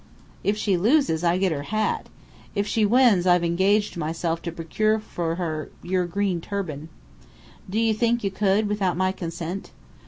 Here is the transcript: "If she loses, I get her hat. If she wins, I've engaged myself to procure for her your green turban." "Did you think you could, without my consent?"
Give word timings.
"If 0.43 0.57
she 0.57 0.77
loses, 0.77 1.23
I 1.23 1.37
get 1.37 1.51
her 1.51 1.61
hat. 1.61 2.09
If 2.55 2.65
she 2.65 2.87
wins, 2.87 3.27
I've 3.27 3.43
engaged 3.43 3.97
myself 3.97 4.41
to 4.41 4.51
procure 4.51 4.97
for 4.97 5.35
her 5.35 5.69
your 5.83 6.07
green 6.07 6.41
turban." 6.41 6.89
"Did 7.69 7.81
you 7.81 7.93
think 7.93 8.23
you 8.23 8.31
could, 8.31 8.67
without 8.67 8.97
my 8.97 9.11
consent?" 9.11 9.69